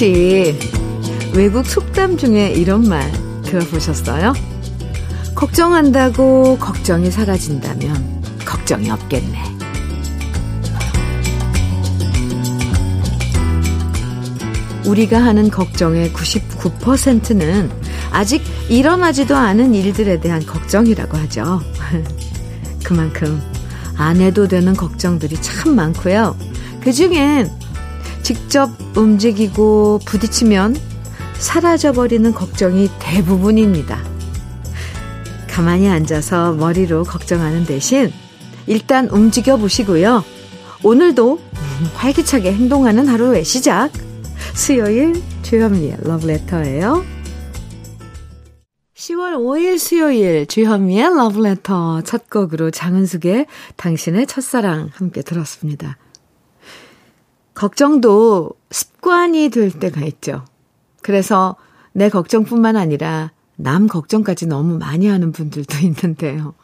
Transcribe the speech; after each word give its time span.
혹시 0.00 0.56
외국 1.34 1.66
속담 1.66 2.18
중에 2.18 2.52
이런 2.52 2.88
말 2.88 3.10
들어보셨어요? 3.42 4.32
걱정한다고 5.34 6.56
걱정이 6.58 7.10
사라진다면 7.10 8.22
걱정이 8.44 8.92
없겠네. 8.92 9.42
우리가 14.86 15.20
하는 15.20 15.50
걱정의 15.50 16.12
99%는 16.12 17.68
아직 18.12 18.44
일어나지도 18.68 19.34
않은 19.34 19.74
일들에 19.74 20.20
대한 20.20 20.46
걱정이라고 20.46 21.16
하죠. 21.16 21.60
그만큼 22.84 23.42
안 23.96 24.18
해도 24.18 24.46
되는 24.46 24.74
걱정들이 24.74 25.42
참 25.42 25.74
많고요. 25.74 26.36
그 26.80 26.92
중엔 26.92 27.57
직접 28.28 28.68
움직이고 28.94 30.00
부딪히면 30.04 30.76
사라져버리는 31.38 32.30
걱정이 32.34 32.90
대부분입니다. 32.98 34.04
가만히 35.48 35.88
앉아서 35.88 36.52
머리로 36.52 37.04
걱정하는 37.04 37.64
대신 37.64 38.12
일단 38.66 39.06
움직여 39.06 39.56
보시고요. 39.56 40.22
오늘도 40.82 41.40
활기차게 41.94 42.52
행동하는 42.52 43.08
하루의 43.08 43.46
시작. 43.46 43.90
수요일 44.52 45.22
주현미의 45.40 45.96
러브레터예요. 46.02 47.02
10월 48.94 49.38
5일 49.38 49.78
수요일 49.78 50.44
주현미의 50.44 51.16
러브레터 51.16 52.02
첫 52.02 52.28
곡으로 52.28 52.72
장은숙의 52.72 53.46
당신의 53.76 54.26
첫사랑 54.26 54.90
함께 54.92 55.22
들었습니다. 55.22 55.96
걱정도 57.58 58.52
습관이 58.70 59.48
될 59.48 59.72
때가 59.72 60.02
있죠. 60.02 60.44
그래서 61.02 61.56
내 61.92 62.08
걱정뿐만 62.08 62.76
아니라 62.76 63.32
남 63.56 63.88
걱정까지 63.88 64.46
너무 64.46 64.78
많이 64.78 65.08
하는 65.08 65.32
분들도 65.32 65.78
있는데요. 65.82 66.54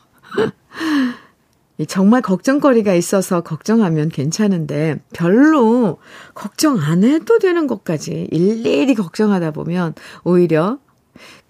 정말 1.89 2.23
걱정거리가 2.23 2.95
있어서 2.95 3.41
걱정하면 3.41 4.09
괜찮은데 4.09 5.01
별로 5.13 5.99
걱정 6.33 6.79
안 6.79 7.03
해도 7.03 7.41
되는 7.41 7.67
것까지 7.67 8.29
일일이 8.31 8.95
걱정하다 8.95 9.51
보면 9.51 9.95
오히려 10.23 10.79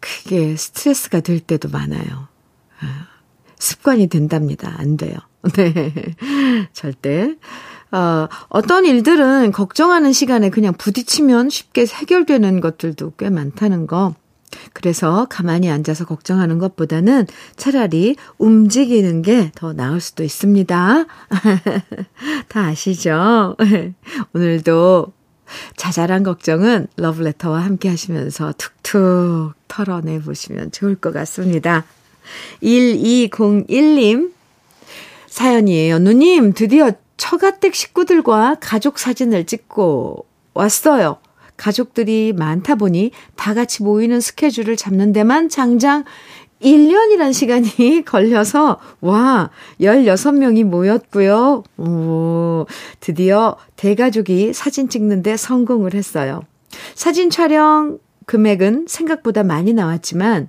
크게 0.00 0.56
스트레스가 0.56 1.20
될 1.20 1.40
때도 1.40 1.68
많아요. 1.68 2.28
아, 2.80 3.08
습관이 3.58 4.06
된답니다. 4.06 4.74
안 4.78 4.96
돼요. 4.96 5.18
네. 5.52 5.92
절대 6.72 7.36
어, 7.94 8.28
어떤 8.48 8.84
일들은 8.84 9.52
걱정하는 9.52 10.12
시간에 10.12 10.50
그냥 10.50 10.74
부딪히면 10.76 11.48
쉽게 11.48 11.86
해결되는 11.86 12.60
것들도 12.60 13.12
꽤 13.18 13.30
많다는 13.30 13.86
거. 13.86 14.14
그래서 14.72 15.26
가만히 15.30 15.70
앉아서 15.70 16.04
걱정하는 16.04 16.58
것보다는 16.58 17.26
차라리 17.56 18.16
움직이는 18.38 19.22
게 19.22 19.50
더 19.54 19.72
나을 19.72 20.00
수도 20.00 20.24
있습니다. 20.24 21.04
다 22.48 22.60
아시죠? 22.60 23.56
오늘도 24.34 25.12
자잘한 25.76 26.24
걱정은 26.24 26.88
러브레터와 26.96 27.60
함께 27.60 27.88
하시면서 27.88 28.52
툭툭 28.58 29.54
털어내 29.68 30.20
보시면 30.20 30.72
좋을 30.72 30.96
것 30.96 31.12
같습니다. 31.12 31.84
1201님 32.62 34.32
사연이에요. 35.28 35.98
누님, 35.98 36.52
드디어 36.54 36.92
처가댁 37.16 37.74
식구들과 37.74 38.56
가족 38.60 38.98
사진을 38.98 39.46
찍고 39.46 40.26
왔어요. 40.54 41.18
가족들이 41.56 42.32
많다 42.32 42.74
보니 42.74 43.12
다 43.36 43.54
같이 43.54 43.82
모이는 43.82 44.20
스케줄을 44.20 44.76
잡는 44.76 45.12
데만 45.12 45.48
장장 45.48 46.04
1년이란 46.60 47.32
시간이 47.32 48.04
걸려서, 48.06 48.78
와, 49.00 49.50
16명이 49.80 50.64
모였고요. 50.64 51.62
오, 51.76 52.66
드디어 53.00 53.56
대가족이 53.76 54.52
사진 54.54 54.88
찍는데 54.88 55.36
성공을 55.36 55.94
했어요. 55.94 56.42
사진 56.94 57.28
촬영 57.28 57.98
금액은 58.26 58.86
생각보다 58.88 59.42
많이 59.42 59.74
나왔지만, 59.74 60.48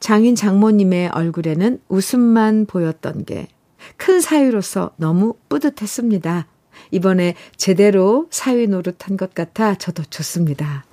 장인 0.00 0.34
장모님의 0.34 1.08
얼굴에는 1.08 1.80
웃음만 1.88 2.66
보였던 2.66 3.24
게 3.24 3.48
큰 3.96 4.20
사위로서 4.20 4.90
너무 4.96 5.34
뿌듯했습니다. 5.48 6.46
이번에 6.90 7.34
제대로 7.56 8.26
사위 8.30 8.66
노릇한 8.66 9.16
것 9.16 9.34
같아 9.34 9.74
저도 9.76 10.02
좋습니다. 10.10 10.84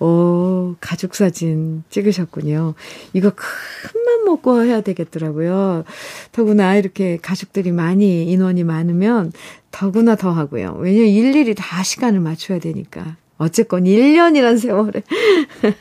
오, 0.00 0.74
가족 0.80 1.14
사진 1.14 1.84
찍으셨군요. 1.90 2.74
이거 3.14 3.30
큰 3.30 4.02
맘 4.12 4.24
먹고 4.24 4.62
해야 4.62 4.80
되겠더라고요. 4.80 5.84
더구나 6.32 6.76
이렇게 6.76 7.18
가족들이 7.20 7.72
많이, 7.72 8.24
인원이 8.30 8.64
많으면 8.64 9.32
더구나 9.70 10.16
더 10.16 10.30
하고요. 10.30 10.76
왜냐면 10.78 11.08
일일이 11.08 11.54
다 11.54 11.82
시간을 11.82 12.20
맞춰야 12.20 12.58
되니까. 12.58 13.16
어쨌건 13.42 13.84
1년이란 13.84 14.56
세월에. 14.58 15.02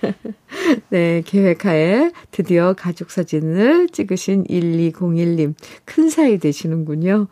네, 0.90 1.22
계획하에 1.26 2.12
드디어 2.32 2.74
가족 2.74 3.12
사진을 3.12 3.90
찍으신 3.90 4.46
1201님. 4.46 5.54
큰 5.86 6.10
사이 6.10 6.40
되시는군요. 6.40 7.28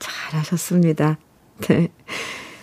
잘하셨습니다. 0.00 1.18
네. 1.68 1.90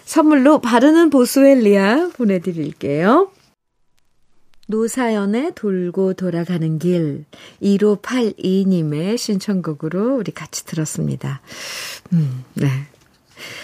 선물로 0.04 0.60
바르는 0.60 1.10
보스웰리아 1.10 2.10
보내드릴게요. 2.10 3.32
노사연의 4.68 5.54
돌고 5.56 6.16
돌아가는 6.16 6.80
길 6.80 7.24
1582님의 7.62 9.18
신청곡으로 9.18 10.18
우리 10.18 10.32
같이 10.34 10.66
들었습니다. 10.66 11.42
음, 12.12 12.44
네. 12.56 12.68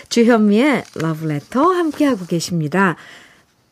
주현미의 0.09 0.83
러브레터 0.95 1.63
함께하고 1.63 2.25
계십니다. 2.25 2.97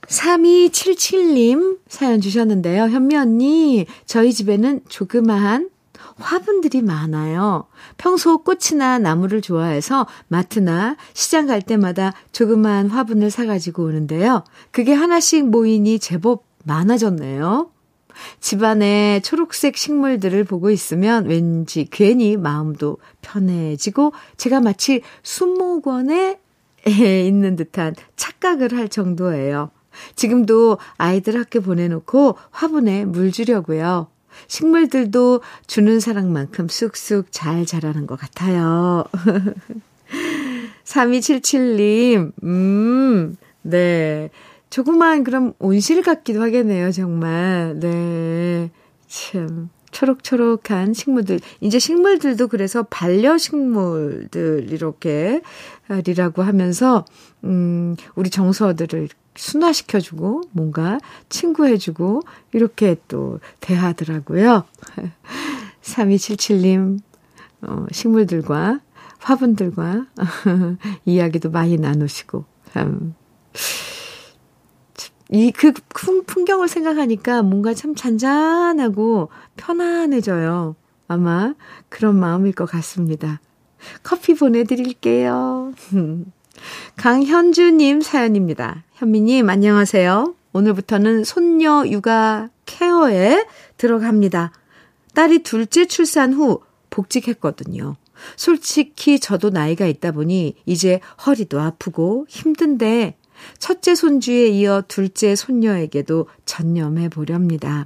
3277님 0.09 1.79
사연 1.87 2.19
주셨는데요. 2.19 2.85
현미 2.85 3.15
언니, 3.15 3.85
저희 4.05 4.33
집에는 4.33 4.81
조그마한 4.89 5.69
화분들이 6.17 6.81
많아요. 6.81 7.67
평소 7.97 8.39
꽃이나 8.39 8.99
나무를 8.99 9.41
좋아해서 9.41 10.07
마트나 10.27 10.97
시장 11.13 11.47
갈 11.47 11.61
때마다 11.61 12.13
조그마한 12.31 12.89
화분을 12.89 13.29
사가지고 13.29 13.85
오는데요. 13.85 14.43
그게 14.71 14.93
하나씩 14.93 15.47
모이니 15.47 15.99
제법 15.99 16.43
많아졌네요. 16.65 17.71
집안에 18.41 19.21
초록색 19.21 19.77
식물들을 19.77 20.43
보고 20.43 20.71
있으면 20.71 21.25
왠지 21.25 21.87
괜히 21.89 22.35
마음도 22.35 22.97
편해지고 23.21 24.11
제가 24.35 24.59
마치 24.59 25.01
수목원에 25.23 26.39
있는 26.85 27.55
듯한 27.55 27.95
착각을 28.17 28.75
할 28.75 28.89
정도예요. 28.89 29.71
지금도 30.15 30.77
아이들 30.97 31.39
학교 31.39 31.61
보내놓고 31.61 32.37
화분에 32.51 33.05
물 33.05 33.31
주려고요. 33.31 34.07
식물들도 34.47 35.41
주는 35.67 35.99
사랑만큼 35.99 36.67
쑥쑥 36.67 37.27
잘 37.31 37.65
자라는 37.65 38.07
것 38.07 38.19
같아요. 38.19 39.05
3277님, 40.85 42.31
음, 42.43 43.37
네. 43.61 44.29
조그만 44.69 45.23
그럼 45.23 45.53
온실 45.59 46.01
같기도 46.01 46.41
하겠네요, 46.41 46.91
정말. 46.91 47.75
네. 47.79 48.71
참. 49.07 49.69
초록초록한 49.91 50.93
식물들. 50.93 51.39
이제 51.61 51.79
식물들도 51.79 52.47
그래서 52.47 52.83
반려식물들 52.83 54.67
이렇게 54.69 55.41
리라고 56.05 56.43
하면서 56.43 57.05
음 57.43 57.95
우리 58.15 58.29
정서들을 58.29 59.09
순화시켜주고 59.39 60.43
뭔가 60.51 60.99
친구해주고 61.29 62.21
이렇게 62.51 62.97
또 63.07 63.39
대하더라고요. 63.61 64.65
3277님 65.81 66.99
어, 67.61 67.85
식물들과 67.91 68.81
화분들과 69.19 70.05
이야기도 71.05 71.51
많이 71.51 71.77
나누시고 71.77 72.45
참 72.73 73.15
이그 75.29 75.73
풍경을 76.25 76.67
생각하니까 76.67 77.41
뭔가 77.41 77.73
참 77.73 77.95
잔잔하고 77.95 79.29
편안해져요. 79.57 80.75
아마 81.07 81.53
그런 81.87 82.19
마음일 82.19 82.53
것 82.53 82.65
같습니다. 82.65 83.39
커피 84.03 84.33
보내드릴게요. 84.33 85.73
강현주님 86.99 88.01
사연입니다. 88.01 88.83
현미님, 88.95 89.49
안녕하세요. 89.49 90.35
오늘부터는 90.51 91.23
손녀 91.23 91.87
육아 91.87 92.49
케어에 92.65 93.45
들어갑니다. 93.77 94.51
딸이 95.13 95.43
둘째 95.43 95.85
출산 95.85 96.33
후 96.33 96.59
복직했거든요. 96.89 97.95
솔직히 98.35 99.17
저도 99.17 99.49
나이가 99.49 99.85
있다 99.85 100.11
보니 100.11 100.55
이제 100.65 100.99
허리도 101.25 101.61
아프고 101.61 102.25
힘든데 102.27 103.15
첫째 103.59 103.95
손주에 103.95 104.49
이어 104.49 104.83
둘째 104.85 105.37
손녀에게도 105.37 106.27
전념해 106.43 107.07
보렵니다. 107.07 107.85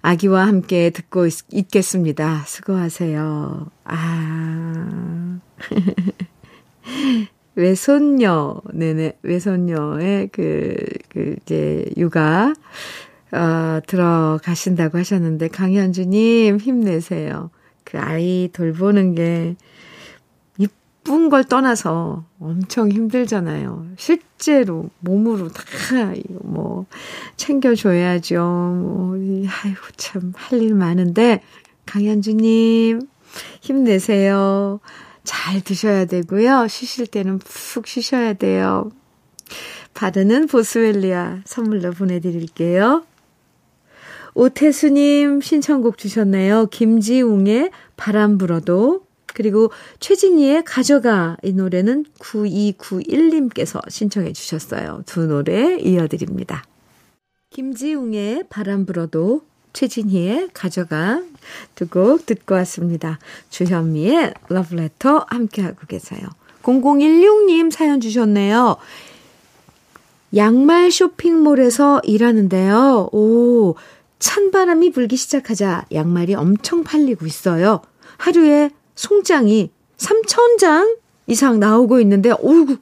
아기와 0.00 0.46
함께 0.46 0.88
듣고 0.88 1.26
있, 1.26 1.34
있겠습니다. 1.52 2.44
수고하세요. 2.46 3.66
아. 3.84 5.38
외손녀, 7.54 8.60
네네, 8.72 9.18
외손녀의 9.22 10.28
그, 10.32 10.76
그, 11.10 11.36
이제, 11.42 11.84
육아, 11.96 12.54
어, 13.32 13.80
들어가신다고 13.86 14.98
하셨는데, 14.98 15.48
강현주님, 15.48 16.58
힘내세요. 16.58 17.50
그 17.84 17.98
아이 17.98 18.48
돌보는 18.52 19.14
게, 19.14 19.56
이쁜 20.58 21.28
걸 21.28 21.44
떠나서 21.44 22.24
엄청 22.40 22.90
힘들잖아요. 22.90 23.86
실제로, 23.96 24.90
몸으로 25.00 25.48
다, 25.48 25.62
뭐, 26.42 26.86
챙겨줘야죠. 27.36 28.38
뭐, 28.42 29.14
아이고, 29.16 29.80
참, 29.96 30.32
할 30.36 30.60
일 30.62 30.74
많은데, 30.74 31.42
강현주님, 31.86 33.00
힘내세요. 33.60 34.80
잘 35.24 35.60
드셔야 35.60 36.04
되고요. 36.06 36.66
쉬실 36.68 37.06
때는 37.06 37.38
푹 37.38 37.86
쉬셔야 37.86 38.34
돼요. 38.34 38.90
바르는 39.94 40.46
보스웰리아 40.46 41.42
선물로 41.44 41.92
보내드릴게요. 41.92 43.04
오태수님 44.34 45.40
신청곡 45.40 45.98
주셨네요. 45.98 46.66
김지웅의 46.66 47.70
바람 47.96 48.38
불어도 48.38 49.06
그리고 49.26 49.70
최진희의 50.00 50.64
가져가 50.64 51.36
이 51.42 51.52
노래는 51.52 52.04
9291님께서 52.18 53.80
신청해 53.88 54.32
주셨어요. 54.32 55.02
두 55.06 55.26
노래 55.26 55.78
이어드립니다. 55.78 56.64
김지웅의 57.50 58.44
바람 58.48 58.86
불어도 58.86 59.42
최진희의 59.72 60.50
가져가 60.52 61.22
두 61.74 61.86
곡 61.88 62.26
듣고 62.26 62.54
왔습니다. 62.56 63.18
주현미의 63.50 64.34
러브레터 64.48 65.26
함께하고 65.28 65.86
계세요. 65.88 66.20
0016님 66.62 67.70
사연 67.70 68.00
주셨네요. 68.00 68.76
양말 70.36 70.90
쇼핑몰에서 70.92 72.00
일하는데요. 72.04 73.08
오, 73.12 73.74
찬바람이 74.20 74.92
불기 74.92 75.16
시작하자 75.16 75.86
양말이 75.92 76.34
엄청 76.34 76.84
팔리고 76.84 77.26
있어요. 77.26 77.80
하루에 78.18 78.70
송장이 78.94 79.70
3천장 79.96 80.98
이상 81.30 81.60
나오고 81.60 82.00
있는데, 82.00 82.30
어이구, 82.30 82.78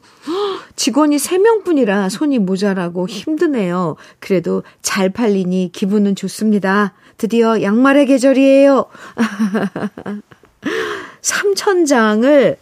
직원이 0.75 1.17
3명뿐이라 1.17 2.09
손이 2.09 2.39
모자라고 2.39 3.07
힘드네요. 3.07 3.97
그래도 4.21 4.63
잘 4.81 5.11
팔리니 5.11 5.71
기분은 5.73 6.17
좋습니다. 6.17 6.95
드디어 7.19 7.61
양말의 7.61 8.07
계절이에요. 8.07 8.87
3천장을 11.21 12.57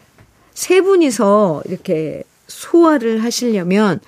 세 0.55 0.81
분이서 0.81 1.63
이렇게 1.67 2.25
소화를 2.49 3.23
하시려면, 3.23 4.01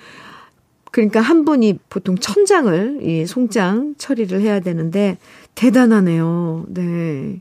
그러니까 0.91 1.21
한 1.21 1.45
분이 1.45 1.79
보통 1.89 2.17
천장을, 2.17 3.01
이 3.03 3.27
송장 3.27 3.95
처리를 3.99 4.41
해야 4.41 4.59
되는데, 4.59 5.19
대단하네요. 5.55 6.65
네. 6.69 7.41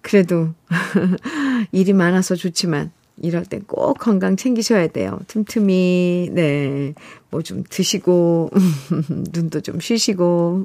그래도, 0.00 0.50
일이 1.72 1.92
많아서 1.92 2.34
좋지만, 2.34 2.92
이럴 3.22 3.44
땐 3.44 3.62
꼭 3.66 3.98
건강 3.98 4.36
챙기셔야 4.36 4.88
돼요. 4.88 5.18
틈틈이, 5.28 6.30
네. 6.32 6.94
뭐 7.30 7.42
좀 7.42 7.62
드시고, 7.68 8.50
눈도 9.32 9.60
좀 9.60 9.80
쉬시고. 9.80 10.62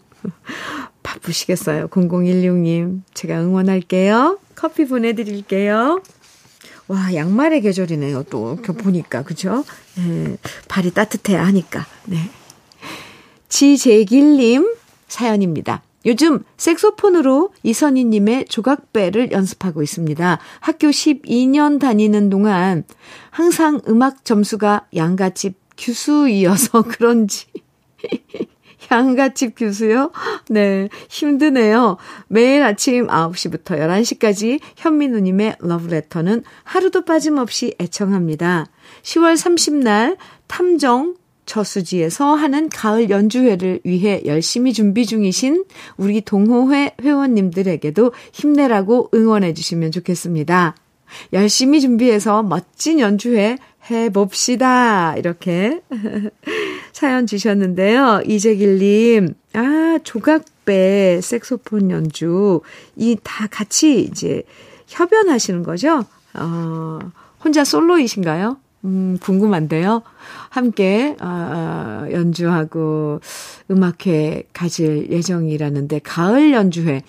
바쁘시겠어요. 1.03 1.87
0016님. 1.87 3.01
제가 3.13 3.39
응원할게요. 3.41 4.39
커피 4.55 4.85
보내드릴게요. 4.85 6.01
와, 6.87 7.13
양말의 7.13 7.61
계절이네요. 7.61 8.23
또, 8.29 8.53
이렇게 8.53 8.73
보니까. 8.73 9.23
그죠? 9.23 9.63
네. 9.95 10.37
발이 10.67 10.91
따뜻해야 10.91 11.45
하니까. 11.45 11.85
네. 12.05 12.17
지재길님 13.47 14.73
사연입니다. 15.07 15.81
요즘 16.05 16.43
색소폰으로 16.57 17.53
이선희님의 17.63 18.45
조각배를 18.45 19.31
연습하고 19.31 19.83
있습니다. 19.83 20.39
학교 20.59 20.87
12년 20.87 21.79
다니는 21.79 22.29
동안 22.29 22.83
항상 23.31 23.81
음악 23.87 24.23
점수가 24.23 24.87
양가집 24.95 25.57
규수이어서 25.77 26.83
그런지. 26.87 27.47
양가집 28.91 29.53
교수요? 29.57 30.11
네, 30.49 30.89
힘드네요. 31.09 31.97
매일 32.27 32.63
아침 32.63 33.07
9시부터 33.07 33.77
11시까지 33.77 34.59
현민우님의 34.77 35.57
러브레터는 35.59 36.43
하루도 36.63 37.05
빠짐없이 37.05 37.75
애청합니다. 37.79 38.65
10월 39.03 39.35
30날 39.35 40.17
탐정 40.47 41.15
저수지에서 41.49 42.35
하는 42.35 42.69
가을 42.69 43.09
연주회를 43.09 43.79
위해 43.83 44.21
열심히 44.25 44.71
준비 44.71 45.07
중이신 45.07 45.65
우리 45.97 46.21
동호회 46.21 46.95
회원님들에게도 47.01 48.11
힘내라고 48.31 49.09
응원해 49.15 49.55
주시면 49.55 49.91
좋겠습니다. 49.91 50.75
열심히 51.33 51.81
준비해서 51.81 52.43
멋진 52.43 52.99
연주회 52.99 53.57
해봅시다. 53.89 55.15
이렇게 55.17 55.81
사연 56.93 57.25
주셨는데요. 57.25 58.21
이재길님, 58.27 59.33
아, 59.53 59.97
조각배, 60.03 61.19
색소폰 61.23 61.89
연주, 61.89 62.61
이 62.95 63.15
다 63.23 63.47
같이 63.47 64.01
이제 64.01 64.43
협연하시는 64.87 65.63
거죠? 65.63 66.05
어, 66.35 66.99
혼자 67.43 67.63
솔로이신가요? 67.63 68.57
음, 68.85 69.17
궁금한데요. 69.21 70.03
함께, 70.49 71.15
어, 71.19 72.07
연주하고 72.11 73.19
음악회 73.69 74.43
가질 74.53 75.11
예정이라는데, 75.11 75.99
가을 75.99 76.53
연주회. 76.53 77.01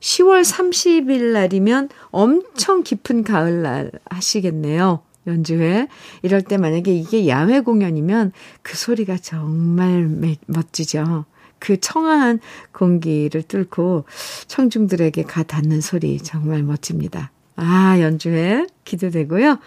10월 0.00 0.42
30일 0.42 1.32
날이면 1.32 1.88
엄청 2.10 2.82
깊은 2.82 3.24
가을날 3.24 3.90
하시겠네요. 4.10 5.00
연주회. 5.26 5.88
이럴 6.22 6.42
때 6.42 6.58
만약에 6.58 6.94
이게 6.94 7.26
야외 7.28 7.60
공연이면 7.60 8.32
그 8.62 8.76
소리가 8.76 9.16
정말 9.16 10.36
멋지죠. 10.46 11.24
그 11.58 11.80
청아한 11.80 12.40
공기를 12.72 13.42
뚫고 13.42 14.04
청중들에게 14.46 15.22
가 15.22 15.42
닿는 15.42 15.80
소리 15.80 16.18
정말 16.18 16.62
멋집니다. 16.62 17.30
아, 17.56 17.96
연주회 18.00 18.66
기대되고요. 18.84 19.58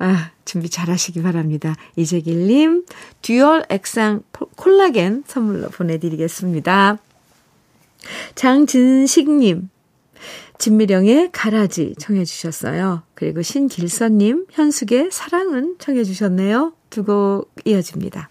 아, 0.00 0.30
준비 0.44 0.68
잘 0.68 0.90
하시기 0.90 1.22
바랍니다. 1.22 1.74
이재길님, 1.96 2.84
dual 3.22 3.64
액상 3.68 4.22
콜라겐 4.56 5.24
선물로 5.26 5.68
보내드리겠습니다. 5.68 6.98
장진식님, 8.34 9.70
진미령의 10.58 11.30
가라지 11.32 11.94
청해주셨어요. 11.98 13.02
그리고 13.14 13.42
신길선님, 13.42 14.46
현숙의 14.50 15.10
사랑은 15.12 15.76
청해주셨네요. 15.78 16.72
두 16.90 17.04
곡 17.04 17.52
이어집니다. 17.64 18.30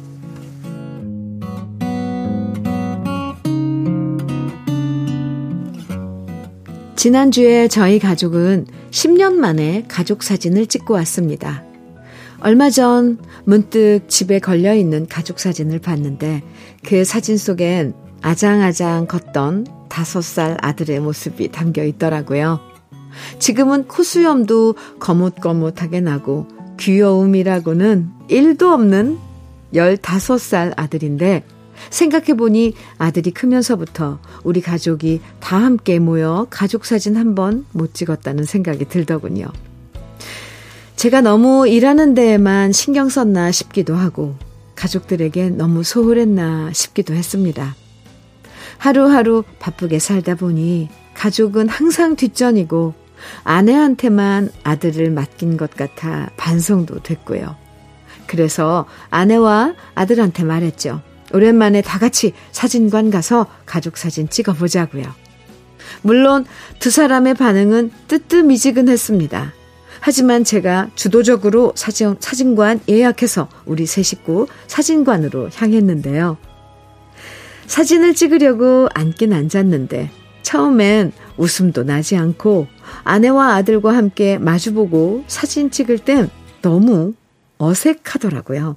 지난주에 7.01 7.67
저희 7.67 7.97
가족은 7.97 8.67
10년 8.91 9.33
만에 9.33 9.85
가족 9.87 10.21
사진을 10.21 10.67
찍고 10.67 10.93
왔습니다. 10.93 11.63
얼마 12.41 12.69
전 12.69 13.17
문득 13.43 14.01
집에 14.07 14.37
걸려 14.37 14.75
있는 14.75 15.07
가족 15.07 15.39
사진을 15.39 15.79
봤는데 15.79 16.43
그 16.85 17.03
사진 17.03 17.37
속엔 17.37 17.95
아장아장 18.21 19.07
걷던 19.07 19.65
다섯 19.89 20.21
살 20.21 20.57
아들의 20.61 20.99
모습이 20.99 21.47
담겨 21.47 21.83
있더라고요. 21.85 22.59
지금은 23.39 23.87
코수염도 23.87 24.75
거뭇거뭇하게 24.99 26.01
나고 26.01 26.47
귀여움이라고는 26.79 28.11
1도 28.29 28.73
없는 28.73 29.17
15살 29.73 30.73
아들인데 30.75 31.45
생각해보니 31.89 32.73
아들이 32.97 33.31
크면서부터 33.31 34.19
우리 34.43 34.61
가족이 34.61 35.21
다 35.39 35.57
함께 35.57 35.99
모여 35.99 36.47
가족 36.49 36.85
사진 36.85 37.15
한 37.17 37.35
번 37.35 37.65
못 37.71 37.93
찍었다는 37.93 38.43
생각이 38.43 38.85
들더군요. 38.85 39.47
제가 40.95 41.21
너무 41.21 41.67
일하는 41.67 42.13
데에만 42.13 42.71
신경 42.73 43.09
썼나 43.09 43.51
싶기도 43.51 43.95
하고 43.95 44.35
가족들에게 44.75 45.49
너무 45.51 45.83
소홀했나 45.83 46.71
싶기도 46.73 47.13
했습니다. 47.13 47.75
하루하루 48.77 49.43
바쁘게 49.59 49.99
살다 49.99 50.35
보니 50.35 50.89
가족은 51.13 51.69
항상 51.69 52.15
뒷전이고 52.15 52.93
아내한테만 53.43 54.49
아들을 54.63 55.11
맡긴 55.11 55.57
것 55.57 55.75
같아 55.75 56.29
반성도 56.37 57.01
됐고요. 57.03 57.55
그래서 58.27 58.85
아내와 59.09 59.75
아들한테 59.93 60.43
말했죠. 60.43 61.01
오랜만에 61.33 61.81
다 61.81 61.99
같이 61.99 62.33
사진관 62.51 63.09
가서 63.09 63.47
가족 63.65 63.97
사진 63.97 64.29
찍어보자고요. 64.29 65.05
물론 66.01 66.45
두 66.79 66.89
사람의 66.89 67.35
반응은 67.35 67.91
뜨뜻미지근했습니다. 68.07 69.53
하지만 69.99 70.43
제가 70.43 70.89
주도적으로 70.95 71.73
사진, 71.75 72.15
사진관 72.19 72.79
예약해서 72.89 73.47
우리 73.65 73.85
세 73.85 74.01
식구 74.01 74.47
사진관으로 74.67 75.49
향했는데요. 75.53 76.37
사진을 77.67 78.15
찍으려고 78.15 78.89
앉긴 78.93 79.31
앉았는데 79.31 80.09
처음엔 80.41 81.11
웃음도 81.37 81.83
나지 81.83 82.17
않고 82.17 82.67
아내와 83.03 83.55
아들과 83.55 83.95
함께 83.95 84.37
마주보고 84.39 85.23
사진 85.27 85.71
찍을 85.71 85.99
땐 85.99 86.29
너무 86.61 87.13
어색하더라고요. 87.59 88.75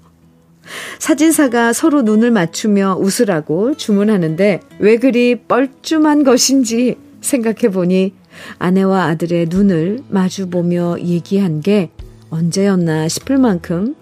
사진사가 0.98 1.72
서로 1.72 2.02
눈을 2.02 2.30
맞추며 2.30 2.98
웃으라고 3.00 3.76
주문하는데 3.76 4.60
왜 4.78 4.96
그리 4.96 5.36
뻘쭘한 5.36 6.24
것인지 6.24 6.96
생각해 7.20 7.70
보니 7.70 8.14
아내와 8.58 9.04
아들의 9.04 9.46
눈을 9.48 10.00
마주 10.08 10.48
보며 10.48 10.96
얘기한 10.98 11.60
게 11.60 11.90
언제였나 12.30 13.08
싶을 13.08 13.38
만큼 13.38 13.94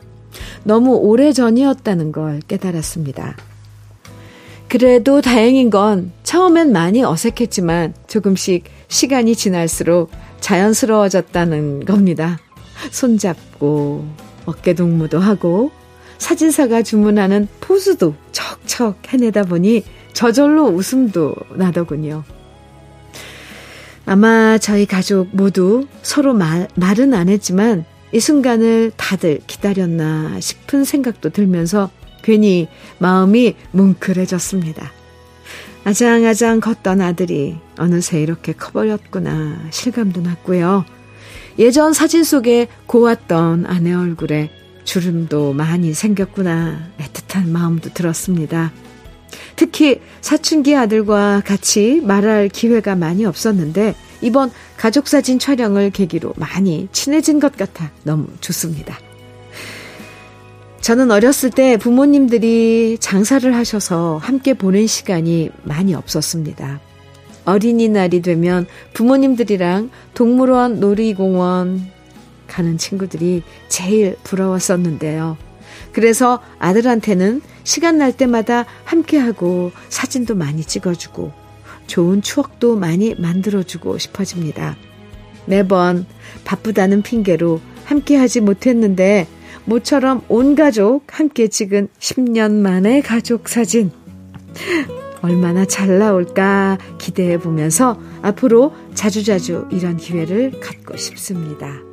너무 0.65 0.95
오래 0.95 1.33
전이었다는 1.33 2.13
걸 2.13 2.41
깨달았습니다. 2.49 3.37
그래도 4.69 5.21
다행인 5.21 5.69
건 5.69 6.13
처음엔 6.23 6.73
많이 6.73 7.05
어색했지만 7.05 7.93
조금씩 8.07 8.65
시간이 8.89 9.37
지날수록 9.37 10.11
자연스러워졌다는 10.41 11.85
겁니다. 11.85 12.39
손잡고 12.91 14.07
어깨 14.47 14.73
동무도 14.75 15.21
하고 15.21 15.71
사진사가 16.23 16.83
주문하는 16.83 17.49
포즈도 17.61 18.15
척척 18.31 19.13
해내다 19.13 19.43
보니 19.43 19.85
저절로 20.13 20.67
웃음도 20.67 21.35
나더군요. 21.55 22.25
아마 24.07 24.57
저희 24.59 24.87
가족 24.87 25.29
모두 25.33 25.87
서로 26.03 26.33
말, 26.33 26.69
말은 26.77 27.13
안 27.13 27.29
했지만 27.29 27.85
이 28.13 28.21
순간을 28.21 28.93
다들 28.97 29.41
기다렸나 29.47 30.39
싶은 30.41 30.85
생각도 30.85 31.31
들면서 31.31 31.91
괜히 32.23 32.69
마음이 32.99 33.57
뭉클해졌습니다. 33.73 34.93
아장아장 35.85 36.61
걷던 36.61 37.01
아들이 37.01 37.57
어느새 37.79 38.23
이렇게 38.23 38.53
커버렸구나 38.53 39.67
실감도 39.71 40.21
났고요. 40.21 40.85
예전 41.59 41.93
사진 41.93 42.23
속에 42.23 42.69
고왔던 42.87 43.67
아내 43.67 43.93
얼굴에 43.93 44.62
주름도 44.85 45.53
많이 45.53 45.95
생겼구나 45.95 46.91
애틋한 46.99 47.49
마음도 47.49 47.91
들었습니다. 47.91 48.73
특히 49.57 50.01
사춘기 50.21 50.77
아들과 50.77 51.43
같이 51.45 52.01
말할 52.05 52.49
기회가 52.49 52.97
많이 52.97 53.25
없었는데 53.25 53.95
이번 54.21 54.51
가족사진 54.77 55.39
촬영을 55.39 55.91
계기로 55.91 56.35
많이 56.37 56.89
친해진 56.93 57.41
것 57.41 57.57
같아 57.57 57.91
너무 58.05 58.27
좋습니다. 58.41 58.99
저는 60.81 61.13
어렸을 61.13 61.51
때 61.51 61.77
부모님들이 61.77 62.97
장사를 62.99 63.55
하셔서 63.55 64.19
함께 64.19 64.53
보낸 64.55 64.89
시간이 64.89 65.51
많이 65.63 65.95
없었습니다. 65.95 66.81
어린이날이 67.45 68.21
되면 68.23 68.67
부모님들이랑 68.93 69.91
동물원, 70.15 70.81
놀이공원 70.81 71.89
가는 72.47 72.79
친구들이 72.79 73.43
제일 73.69 74.17
부러웠었는데요. 74.25 75.37
그래서 75.93 76.41
아들한테는 76.59 77.43
시간 77.65 77.99
날 77.99 78.13
때마다 78.13 78.65
함께하고 78.85 79.73
사진도 79.89 80.35
많이 80.35 80.63
찍어주고 80.63 81.33
좋은 81.87 82.23
추억도 82.23 82.77
많이 82.77 83.15
만들어주고 83.15 83.99
싶어집니다. 83.99 84.77
매번 85.47 86.07
바쁘다는 86.45 87.03
핑계로 87.03 87.61
함께하지 87.85 88.41
못했는데 88.41 89.27
모처럼 89.65 90.23
온 90.29 90.55
가족 90.55 91.05
함께 91.09 91.49
찍은 91.49 91.89
10년 91.99 92.53
만의 92.53 93.03
가족 93.03 93.49
사진. 93.49 93.91
얼마나 95.21 95.65
잘 95.65 95.99
나올까 95.99 96.79
기대해 96.99 97.39
보면서 97.39 98.01
앞으로 98.23 98.75
자주자주 98.95 99.69
이런 99.71 99.97
기회를 99.97 100.59
갖고 100.61 100.97
싶습니다. 100.97 101.92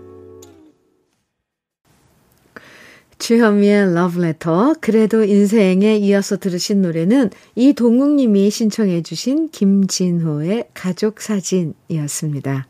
주현미의 3.20 3.94
러브레터 3.94 4.76
그래도 4.80 5.24
인생에 5.24 5.98
이어서 5.98 6.38
들으신 6.38 6.82
노래는 6.82 7.30
이동욱 7.56 8.16
님이 8.16 8.50
신청해 8.50 9.04
주신 9.04 9.50
김진호의 9.50 10.70
가족사진이었습니다. 10.74 12.68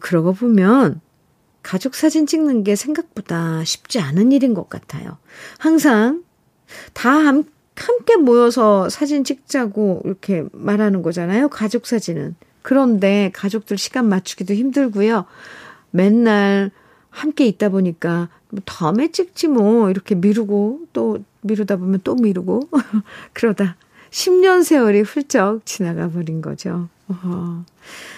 그러고 0.00 0.32
보면 0.34 1.00
가족 1.62 1.94
사진 1.94 2.26
찍는 2.26 2.62
게 2.62 2.76
생각보다 2.76 3.64
쉽지 3.64 3.98
않은 3.98 4.32
일인 4.32 4.54
것 4.54 4.68
같아요. 4.68 5.16
항상 5.58 6.22
다 6.92 7.10
함, 7.10 7.44
함께 7.74 8.16
모여서 8.16 8.88
사진 8.90 9.24
찍자고 9.24 10.02
이렇게 10.04 10.44
말하는 10.52 11.02
거잖아요. 11.02 11.48
가족 11.48 11.86
사진은. 11.86 12.36
그런데 12.62 13.30
가족들 13.32 13.78
시간 13.78 14.08
맞추기도 14.08 14.54
힘들고요. 14.54 15.24
맨날 15.90 16.70
함께 17.16 17.46
있다 17.46 17.70
보니까 17.70 18.28
뭐 18.50 18.60
다음에 18.66 19.08
찍지 19.10 19.48
뭐 19.48 19.90
이렇게 19.90 20.14
미루고 20.14 20.80
또 20.92 21.18
미루다 21.40 21.76
보면 21.76 22.00
또 22.04 22.14
미루고 22.14 22.68
그러다 23.32 23.76
10년 24.10 24.62
세월이 24.62 25.00
훌쩍 25.00 25.64
지나가 25.64 26.10
버린 26.10 26.42
거죠. 26.42 26.88
어. 27.08 27.64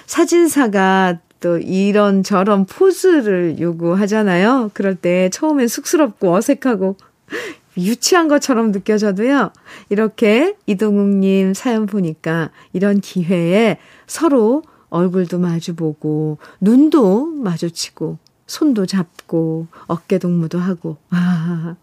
사진사가 0.07 1.21
또 1.39 1.59
이런 1.59 2.25
저런 2.25 2.67
포즈를 2.67 3.61
요구하잖아요. 3.61 4.73
그럴 4.75 4.97
때 4.97 5.31
처음엔 5.31 5.69
쑥스럽고 5.69 6.35
어색하고 6.35 6.97
유치한 7.79 8.27
것처럼 8.27 8.73
느껴져도요. 8.73 9.53
이렇게 9.91 10.57
이동욱님 10.67 11.55
사연 11.55 11.87
보니까 11.87 12.51
이런 12.73 13.01
기회에 13.01 13.79
서로 14.09 14.65
얼굴도 14.91 15.39
마주보고 15.39 16.39
눈도 16.61 17.27
마주치고 17.27 18.19
손도 18.49 18.87
잡고 18.87 19.69
어깨 19.87 20.19
동무도 20.19 20.59
하고 20.59 20.97
아, 21.11 21.77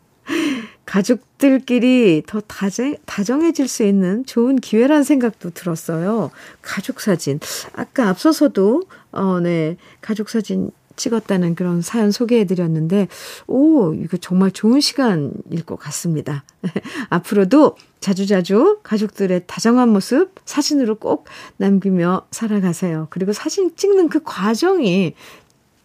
가족들끼리 0.86 2.24
더 2.28 2.42
다정, 2.42 2.96
다정해질 3.06 3.68
수 3.68 3.84
있는 3.84 4.26
좋은 4.26 4.58
기회란 4.58 5.04
생각도 5.04 5.52
들었어요. 5.52 6.32
가족 6.62 7.02
사진. 7.02 7.40
아까 7.74 8.10
앞서서도, 8.10 8.84
어, 9.12 9.40
네, 9.40 9.78
가족 10.02 10.30
사진 10.30 10.72
찍었다는 10.96 11.56
그런 11.56 11.82
사연 11.82 12.12
소개해 12.12 12.46
드렸는데, 12.46 13.08
오, 13.48 13.94
이거 13.94 14.16
정말 14.18 14.52
좋은 14.52 14.80
시간일 14.80 15.66
것 15.66 15.78
같습니다. 15.78 16.46
앞으로도 17.10 17.76
자주자주 18.00 18.80
가족들의 18.84 19.44
다정한 19.48 19.90
모습 19.90 20.36
사진으로 20.46 20.96
꼭 20.96 21.26
남기며 21.58 22.28
살아가세요. 22.32 23.08
그리고 23.10 23.34
사진 23.34 23.76
찍는 23.76 24.10
그 24.10 24.22
과정이 24.24 25.16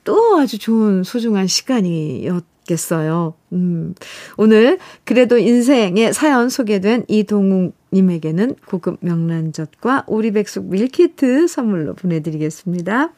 또 0.05 0.39
아주 0.39 0.59
좋은 0.59 1.05
소중한 1.05 1.47
시간이었 1.47 2.45
겠어요. 2.67 3.35
음, 3.53 3.95
오늘 4.37 4.79
그래도 5.05 5.39
인생의 5.39 6.13
사연 6.15 6.49
소개된 6.49 7.05
이동욱님에게는 7.09 8.57
고급 8.67 8.99
명란젓과 9.01 10.05
오리백숙 10.07 10.67
밀키트 10.67 11.49
선물로 11.49 11.95
보내드리겠습니다. 11.95 13.13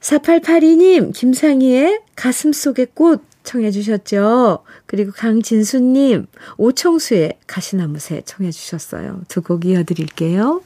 4882님, 0.00 1.14
김상희의 1.14 2.00
가슴 2.14 2.52
속의 2.52 2.88
꽃 2.94 3.22
청해 3.42 3.70
주셨죠. 3.70 4.64
그리고 4.86 5.12
강진수님, 5.12 6.26
오청수의 6.58 7.38
가시나무새 7.46 8.22
청해 8.24 8.50
주셨어요. 8.50 9.22
두 9.28 9.40
곡 9.42 9.64
이어드릴게요. 9.64 10.62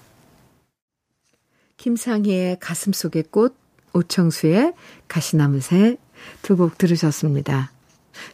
김상희의 1.77 2.59
가슴 2.61 2.93
속의 2.93 3.25
꽃, 3.31 3.55
오청수의 3.95 4.75
가시나무새 5.09 5.97
두 6.43 6.57
곡 6.57 6.79
들으셨습니다. 6.79 7.71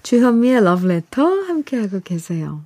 주현미의 0.03 0.63
러브레터 0.65 1.25
함께하고 1.25 2.01
계세요. 2.01 2.63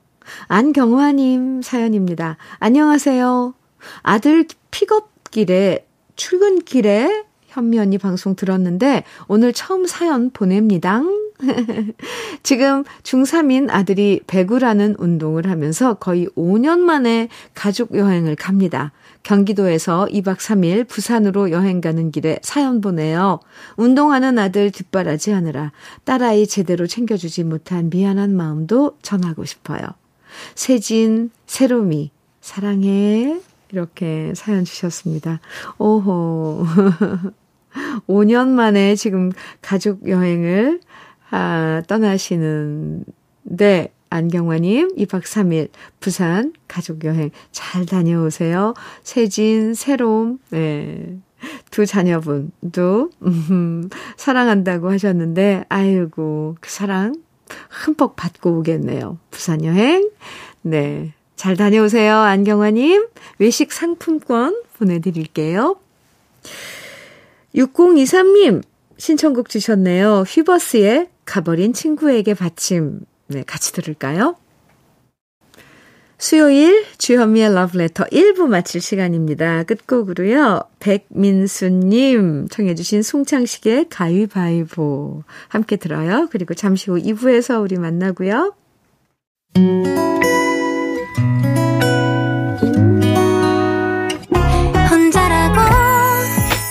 안경화님 0.48 1.62
사연입니다. 1.62 2.36
안녕하세요. 2.58 3.54
아들 4.02 4.46
픽업길에, 4.70 5.86
출근길에 6.16 7.24
현미 7.48 7.78
언니 7.78 7.98
방송 7.98 8.34
들었는데 8.34 9.04
오늘 9.28 9.52
처음 9.52 9.86
사연 9.86 10.30
보냅니다. 10.30 11.02
지금 12.42 12.84
중3인 13.02 13.68
아들이 13.70 14.20
배구라는 14.26 14.96
운동을 14.98 15.48
하면서 15.50 15.94
거의 15.94 16.26
5년 16.36 16.80
만에 16.80 17.28
가족 17.54 17.96
여행을 17.96 18.36
갑니다. 18.36 18.92
경기도에서 19.24 20.06
2박 20.10 20.36
3일 20.36 20.86
부산으로 20.86 21.50
여행 21.50 21.80
가는 21.80 22.12
길에 22.12 22.38
사연 22.42 22.80
보내요. 22.80 23.40
운동하는 23.76 24.38
아들 24.38 24.70
뒷바라지 24.70 25.32
하느라 25.32 25.72
딸아이 26.04 26.46
제대로 26.46 26.86
챙겨주지 26.86 27.42
못한 27.42 27.90
미안한 27.90 28.36
마음도 28.36 28.96
전하고 29.02 29.44
싶어요. 29.44 29.80
세진, 30.54 31.30
세롬이, 31.46 32.12
사랑해. 32.40 33.40
이렇게 33.72 34.32
사연 34.36 34.64
주셨습니다. 34.64 35.40
오호. 35.78 36.66
5년 38.06 38.48
만에 38.48 38.94
지금 38.94 39.32
가족 39.60 40.08
여행을 40.08 40.80
아, 41.30 41.82
떠나시는데 41.88 43.02
안경화님 44.14 44.94
2박 44.96 45.22
3일 45.22 45.70
부산 45.98 46.52
가족여행 46.68 47.30
잘 47.50 47.84
다녀오세요. 47.84 48.74
세진, 49.02 49.74
새롬, 49.74 50.38
네. 50.50 51.18
두 51.72 51.84
자녀분도 51.84 53.10
음, 53.22 53.90
사랑한다고 54.16 54.90
하셨는데 54.92 55.64
아이고 55.68 56.56
그 56.60 56.70
사랑 56.70 57.16
흠뻑 57.68 58.14
받고 58.14 58.58
오겠네요. 58.58 59.18
부산 59.32 59.64
여행. 59.64 60.08
네. 60.62 61.12
잘 61.34 61.56
다녀오세요. 61.56 62.16
안경화님. 62.16 63.08
외식 63.40 63.72
상품권 63.72 64.62
보내드릴게요. 64.78 65.76
6023님 67.56 68.62
신청곡 68.96 69.48
주셨네요. 69.48 70.22
휘버스의 70.22 71.08
가버린 71.24 71.72
친구에게 71.72 72.34
받침. 72.34 73.00
네, 73.34 73.42
같이 73.44 73.72
들을까요? 73.72 74.36
수요일 76.18 76.86
주현미의 76.98 77.52
러브레터 77.52 78.04
1부 78.04 78.46
마칠 78.46 78.80
시간입니다. 78.80 79.64
끝곡으로요. 79.64 80.60
백민수님 80.78 82.46
청해 82.48 82.76
주신 82.76 83.02
송창식의 83.02 83.88
가위바위보 83.90 85.24
함께 85.48 85.74
들어요. 85.74 86.28
그리고 86.30 86.54
잠시 86.54 86.92
후 86.92 86.96
2부에서 86.96 87.60
우리 87.60 87.76
만나고요. 87.76 88.54
혼자라고 94.88 95.60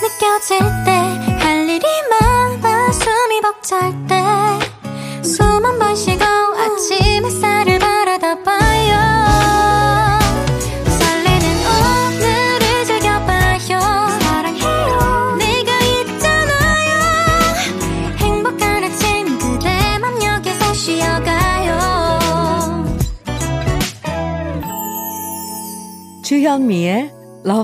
느껴질 0.02 0.58
때 0.86 1.24
할 1.44 1.68
일이 1.68 1.84
많아 2.08 2.90
숨이 2.92 3.40
벅찰 3.42 4.06
때 4.08 4.13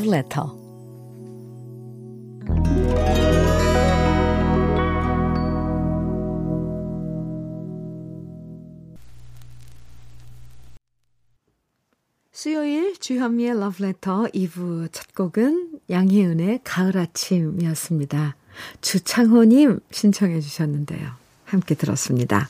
Love 0.01 0.09
Letter. 0.09 0.45
수요일 12.33 12.99
주현미의 12.99 13.51
Love 13.51 13.85
Letter 13.85 14.31
2부 14.33 14.89
첫 14.93 15.15
곡은 15.15 15.81
양희은의 15.91 16.61
가을 16.65 16.97
아침이었습니다. 16.97 18.37
주창호님 18.81 19.81
신청해 19.91 20.41
주셨는데요. 20.41 21.11
함께 21.45 21.75
들었습니다. 21.75 22.49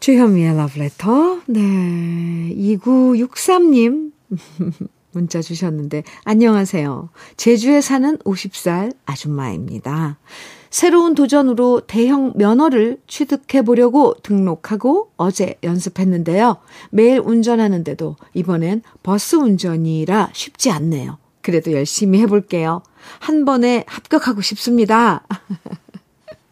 주현미의 0.00 0.56
러브레터. 0.56 1.42
네. 1.46 2.54
2963님 2.54 4.12
문자 5.18 5.42
주셨는데, 5.42 6.04
안녕하세요. 6.24 7.08
제주에 7.36 7.80
사는 7.80 8.16
50살 8.18 8.94
아줌마입니다. 9.04 10.16
새로운 10.70 11.16
도전으로 11.16 11.80
대형 11.88 12.32
면허를 12.36 12.98
취득해 13.08 13.62
보려고 13.62 14.14
등록하고 14.22 15.10
어제 15.16 15.56
연습했는데요. 15.64 16.58
매일 16.90 17.18
운전하는데도 17.18 18.14
이번엔 18.34 18.82
버스 19.02 19.34
운전이라 19.34 20.30
쉽지 20.34 20.70
않네요. 20.70 21.18
그래도 21.42 21.72
열심히 21.72 22.20
해볼게요. 22.20 22.82
한 23.18 23.44
번에 23.44 23.84
합격하고 23.88 24.40
싶습니다. 24.42 25.26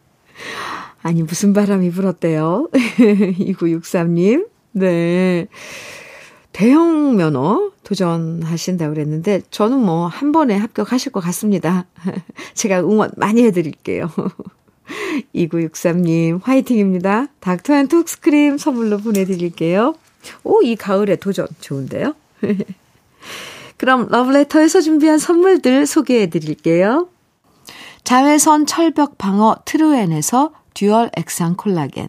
아니, 1.03 1.23
무슨 1.23 1.53
바람이 1.53 1.91
불었대요? 1.93 2.69
2963님. 2.75 4.49
네. 4.73 5.47
대형 6.57 7.17
면허 7.17 7.71
도전하신다고 7.85 8.95
그랬는데, 8.95 9.43
저는 9.51 9.79
뭐 9.79 10.09
한 10.09 10.33
번에 10.33 10.57
합격하실 10.57 11.13
것 11.13 11.21
같습니다. 11.21 11.85
제가 12.55 12.81
응원 12.81 13.11
많이 13.19 13.45
해드릴게요. 13.45 14.09
2963님, 15.35 16.41
화이팅입니다. 16.43 17.27
닥터앤 17.41 17.89
톡스크림 17.89 18.57
선물로 18.57 18.97
보내드릴게요. 18.97 19.97
오, 20.45 20.63
이 20.63 20.77
가을에 20.77 21.17
도전 21.17 21.47
좋은데요? 21.61 22.15
그럼 23.77 24.09
러브레터에서 24.09 24.81
준비한 24.81 25.19
선물들 25.19 25.85
소개해 25.85 26.31
드릴게요. 26.31 27.11
자외선 28.03 28.65
철벽 28.65 29.19
방어 29.19 29.57
트루엔에서 29.67 30.53
dual 30.73 31.11
액상 31.19 31.57
콜라겐, 31.57 32.09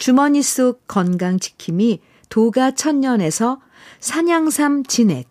주머니 0.00 0.42
속 0.42 0.88
건강지킴이 0.88 2.00
도가천년에서 2.30 3.60
산양삼 4.00 4.84
진액 4.84 5.28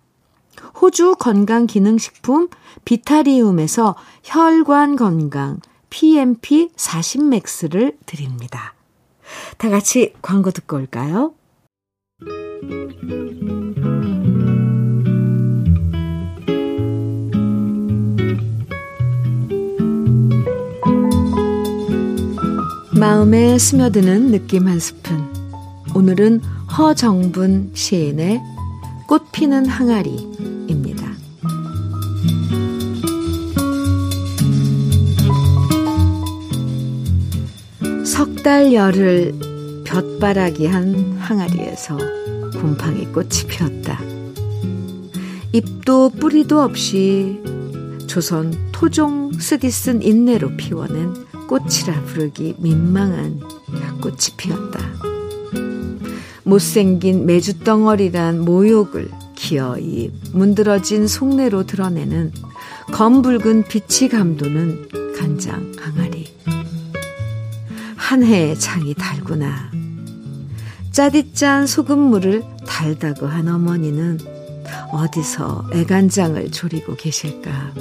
호주 0.80 1.16
건강기능식품 1.16 2.50
비타리움에서 2.86 3.96
혈관 4.24 4.96
건강 4.96 5.60
PMP 5.90 6.70
40맥스를 6.76 7.98
드립니다. 8.06 8.76
다 9.58 9.70
같이 9.70 10.14
광고 10.22 10.52
듣고 10.52 10.78
올까요? 10.78 11.34
마음에 23.00 23.58
스며드는 23.58 24.30
느낌 24.32 24.68
한 24.68 24.78
스푼. 24.78 25.26
오늘은 25.96 26.42
허정분 26.78 27.72
시인의 27.74 28.42
꽃 29.08 29.32
피는 29.32 29.66
항아리입니다. 29.68 31.08
석 38.04 38.44
달 38.44 38.74
열을 38.74 39.34
볕바라기 39.86 40.66
한 40.66 41.16
항아리에서 41.20 41.98
곰팡이 42.60 43.06
꽃이 43.06 43.48
피었다. 43.48 43.98
잎도 45.54 46.10
뿌리도 46.20 46.62
없이 46.62 47.42
조선 48.08 48.54
토종 48.74 49.32
쓰디 49.34 49.70
쓴 49.72 50.02
인내로 50.02 50.58
피워낸 50.58 51.29
꽃이라 51.50 52.04
부르기 52.06 52.54
민망한 52.60 53.40
꽃이 54.02 54.38
피었다. 54.38 54.80
못생긴 56.44 57.26
메주덩어리란 57.26 58.40
모욕을 58.40 59.10
기어이 59.36 60.12
문드러진 60.32 61.08
속내로 61.08 61.66
드러내는 61.66 62.32
검붉은 62.94 63.64
빛이 63.64 64.10
감도는 64.10 64.90
간장 65.18 65.72
항아리. 65.80 66.28
한 67.96 68.24
해의 68.24 68.60
장이 68.60 68.94
달구나. 68.94 69.72
짜디짠 70.92 71.66
소금물을 71.66 72.44
달다고 72.68 73.26
한 73.26 73.48
어머니는 73.48 74.20
어디서 74.92 75.72
애간장을 75.74 76.52
조리고 76.52 76.96
계실까. 76.96 77.74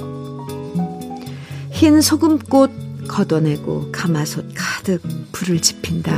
흰 1.69 2.01
소금꽃 2.01 2.88
걷어내고 3.09 3.91
가마솥 3.91 4.45
가득 4.55 5.01
불을 5.33 5.61
지핀다. 5.61 6.17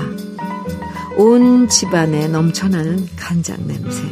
온 1.18 1.68
집안에 1.68 2.28
넘쳐나는 2.28 3.08
간장 3.16 3.66
냄새. 3.66 4.04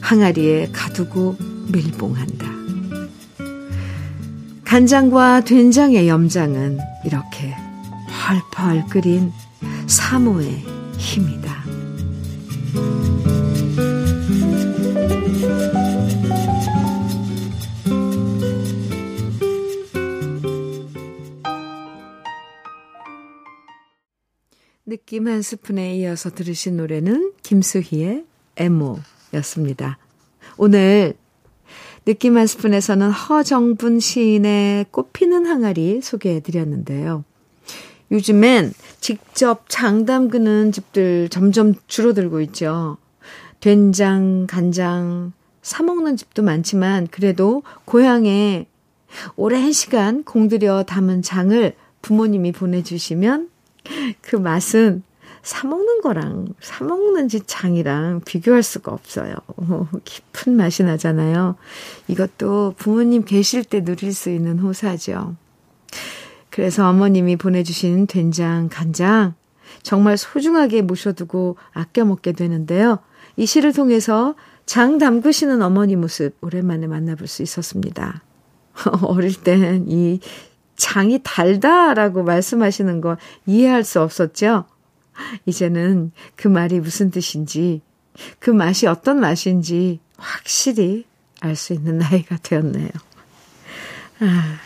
항아리에 0.00 0.70
가두고 0.72 1.36
밀봉한다. 1.72 2.46
간장과 4.64 5.44
된장의 5.44 6.08
염장은 6.08 6.78
이렇게 7.04 7.56
펄펄 8.08 8.86
끓인 8.86 9.32
사모의 9.86 10.64
힘이다. 10.98 11.47
느낌 25.08 25.26
한 25.26 25.40
스푼에 25.40 25.96
이어서 25.96 26.28
들으신 26.28 26.76
노래는 26.76 27.32
김수희의 27.42 28.26
애모였습니다. 28.56 29.96
오늘 30.58 31.14
느낌 32.04 32.36
한 32.36 32.46
스푼에서는 32.46 33.10
허정분 33.10 34.00
시인의 34.00 34.84
꽃피는 34.90 35.46
항아리 35.46 36.02
소개해 36.02 36.40
드렸는데요. 36.40 37.24
요즘엔 38.10 38.74
직접 39.00 39.70
장 39.70 40.04
담그는 40.04 40.72
집들 40.72 41.30
점점 41.30 41.72
줄어들고 41.86 42.42
있죠. 42.42 42.98
된장, 43.60 44.46
간장, 44.46 45.32
사먹는 45.62 46.18
집도 46.18 46.42
많지만 46.42 47.06
그래도 47.06 47.62
고향에 47.86 48.66
오랜 49.36 49.72
시간 49.72 50.22
공들여 50.22 50.82
담은 50.82 51.22
장을 51.22 51.74
부모님이 52.02 52.52
보내주시면 52.52 53.48
그 54.20 54.36
맛은 54.36 55.02
사먹는 55.42 56.02
거랑, 56.02 56.48
사먹는 56.60 57.28
집 57.28 57.44
장이랑 57.46 58.20
비교할 58.24 58.62
수가 58.62 58.92
없어요. 58.92 59.34
깊은 60.04 60.54
맛이 60.54 60.82
나잖아요. 60.82 61.56
이것도 62.08 62.74
부모님 62.76 63.24
계실 63.24 63.64
때 63.64 63.82
누릴 63.82 64.12
수 64.12 64.30
있는 64.30 64.58
호사죠. 64.58 65.36
그래서 66.50 66.88
어머님이 66.88 67.36
보내주신 67.36 68.06
된장, 68.06 68.68
간장, 68.70 69.34
정말 69.82 70.18
소중하게 70.18 70.82
모셔두고 70.82 71.56
아껴 71.72 72.04
먹게 72.04 72.32
되는데요. 72.32 72.98
이 73.36 73.46
시를 73.46 73.72
통해서 73.72 74.34
장 74.66 74.98
담그시는 74.98 75.62
어머니 75.62 75.96
모습 75.96 76.36
오랜만에 76.42 76.86
만나볼 76.88 77.26
수 77.26 77.42
있었습니다. 77.42 78.22
어릴 79.02 79.34
땐 79.34 79.86
이 79.88 80.20
장이 80.78 81.20
달다라고 81.22 82.22
말씀하시는 82.22 83.00
거 83.02 83.18
이해할 83.44 83.84
수 83.84 84.00
없었죠? 84.00 84.64
이제는 85.44 86.12
그 86.36 86.48
말이 86.48 86.80
무슨 86.80 87.10
뜻인지, 87.10 87.82
그 88.38 88.50
맛이 88.50 88.86
어떤 88.86 89.20
맛인지 89.20 90.00
확실히 90.16 91.04
알 91.40 91.54
수 91.54 91.72
있는 91.72 91.98
나이가 91.98 92.36
되었네요. 92.42 92.88
아. 94.20 94.58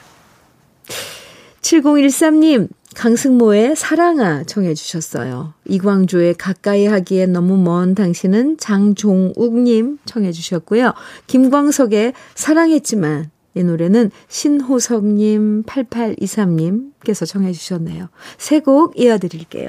7013님, 1.61 2.69
강승모의 2.95 3.77
사랑아 3.77 4.45
청해 4.45 4.75
주셨어요. 4.75 5.55
이광조의 5.67 6.35
가까이 6.35 6.87
하기엔 6.87 7.33
너무 7.33 7.57
먼 7.57 7.95
당신은 7.95 8.59
장종욱님 8.59 9.99
청해 10.05 10.33
주셨고요. 10.33 10.93
김광석의 11.27 12.13
사랑했지만 12.35 13.31
이 13.55 13.63
노래는 13.63 14.11
신호석님, 14.29 15.65
8823님께서 15.65 17.27
청해 17.27 17.53
주셨네요. 17.53 18.09
세 18.39 18.61
곡 18.61 18.99
이어드릴게요. 18.99 19.69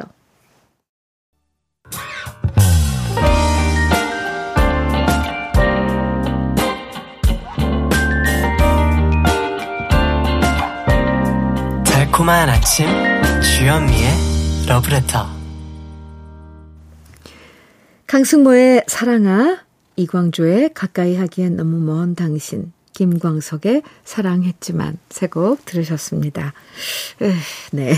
달콤한 11.85 12.49
아침 12.49 12.87
주현미의 13.41 14.09
러브레터 14.67 15.25
강승모의 18.07 18.83
사랑아, 18.87 19.59
이광조의 19.95 20.73
가까이 20.75 21.15
하기엔 21.15 21.55
너무 21.55 21.79
먼 21.79 22.13
당신, 22.13 22.71
김광석의 22.93 23.83
사랑했지만 24.05 24.97
세 25.09 25.27
곡 25.27 25.65
들으셨습니다. 25.65 26.53
네. 27.71 27.93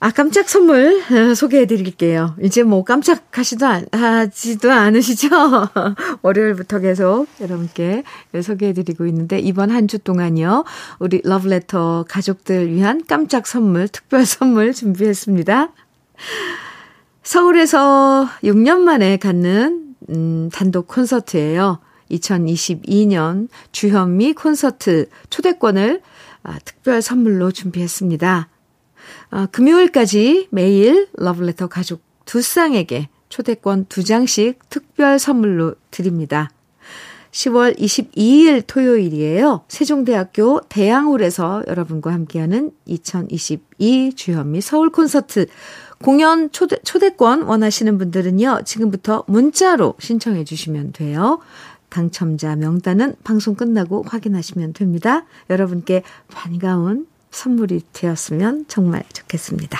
아, 0.00 0.10
깜짝 0.10 0.48
선물 0.48 1.00
어, 1.12 1.34
소개해 1.34 1.66
드릴게요. 1.66 2.34
이제 2.42 2.64
뭐 2.64 2.82
깜짝하시도 2.82 3.64
하지도 3.92 4.72
않으시죠? 4.72 5.28
월요일부터 6.22 6.80
계속 6.80 7.28
여러분께 7.40 8.02
소개해 8.42 8.72
드리고 8.72 9.06
있는데 9.06 9.38
이번 9.38 9.70
한 9.70 9.86
주 9.86 10.00
동안요. 10.00 10.64
우리 10.98 11.20
러브레터 11.22 12.06
가족들 12.08 12.72
위한 12.72 13.02
깜짝 13.06 13.46
선물, 13.46 13.86
특별 13.86 14.26
선물 14.26 14.72
준비했습니다. 14.72 15.70
서울에서 17.22 18.28
6년 18.42 18.78
만에 18.78 19.18
갖는 19.18 19.94
음, 20.10 20.50
단독 20.52 20.88
콘서트예요. 20.88 21.78
2022년 22.12 23.48
주현미 23.72 24.34
콘서트 24.34 25.08
초대권을 25.30 26.00
아, 26.44 26.58
특별 26.64 27.02
선물로 27.02 27.52
준비했습니다. 27.52 28.48
아, 29.30 29.46
금요일까지 29.46 30.48
매일 30.50 31.08
러브레터 31.14 31.68
가족 31.68 32.02
두 32.24 32.42
쌍에게 32.42 33.08
초대권 33.28 33.86
두 33.86 34.04
장씩 34.04 34.58
특별 34.68 35.18
선물로 35.18 35.74
드립니다. 35.90 36.50
10월 37.30 37.78
22일 37.78 38.62
토요일이에요. 38.66 39.64
세종대학교 39.68 40.60
대양홀에서 40.68 41.64
여러분과 41.66 42.12
함께하는 42.12 42.72
2022 42.84 44.12
주현미 44.14 44.60
서울 44.60 44.90
콘서트 44.90 45.46
공연 46.02 46.50
초대, 46.50 46.76
초대권 46.82 47.42
원하시는 47.42 47.96
분들은요, 47.96 48.62
지금부터 48.64 49.24
문자로 49.28 49.94
신청해 49.98 50.44
주시면 50.44 50.92
돼요. 50.92 51.38
당첨자 51.92 52.56
명단은 52.56 53.16
방송 53.22 53.54
끝나고 53.54 54.02
확인하시면 54.08 54.72
됩니다. 54.72 55.26
여러분께 55.50 56.02
반가운 56.28 57.06
선물이 57.30 57.82
되었으면 57.92 58.64
정말 58.66 59.04
좋겠습니다. 59.12 59.78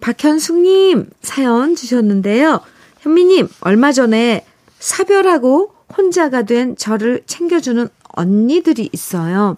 박현숙님 0.00 1.10
사연 1.20 1.74
주셨는데요. 1.74 2.60
현미님, 3.00 3.48
얼마 3.60 3.90
전에 3.90 4.46
사별하고 4.78 5.74
혼자가 5.96 6.42
된 6.42 6.76
저를 6.76 7.22
챙겨주는 7.26 7.88
언니들이 8.14 8.88
있어요. 8.92 9.56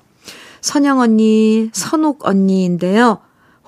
선영 0.63 1.01
언니, 1.01 1.69
선옥 1.75 2.27
언니인데요. 2.27 3.19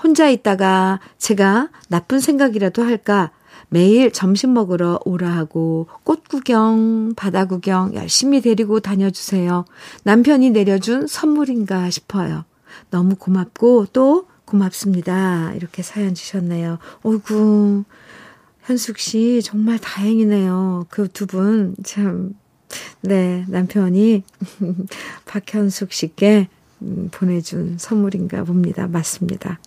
혼자 0.03 0.31
있다가 0.31 1.01
제가 1.19 1.69
나쁜 1.89 2.21
생각이라도 2.21 2.83
할까 2.83 3.31
매일 3.75 4.13
점심 4.13 4.55
먹으러 4.55 5.01
오라 5.05 5.29
하고 5.31 5.89
꽃 6.05 6.29
구경, 6.29 7.13
바다 7.17 7.45
구경 7.45 7.93
열심히 7.95 8.41
데리고 8.41 8.79
다녀주세요. 8.79 9.65
남편이 10.05 10.51
내려준 10.51 11.09
선물인가 11.09 11.91
싶어요. 11.91 12.45
너무 12.91 13.17
고맙고 13.17 13.87
또 13.93 14.29
고맙습니다. 14.45 15.53
이렇게 15.55 15.83
사연 15.83 16.15
주셨네요. 16.15 16.79
어이구, 17.03 17.83
현숙 18.63 18.99
씨 18.99 19.41
정말 19.43 19.81
다행이네요. 19.81 20.87
그 20.89 21.09
두 21.09 21.27
분 21.27 21.75
참, 21.83 22.35
네, 23.01 23.45
남편이 23.49 24.23
박현숙 25.27 25.93
씨께 25.93 26.49
음, 26.83 27.09
보내준 27.11 27.79
선물인가 27.79 28.45
봅니다. 28.45 28.87
맞습니다. 28.87 29.59